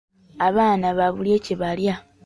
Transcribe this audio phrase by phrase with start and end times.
[0.47, 1.95] Abaana babulye kye balya!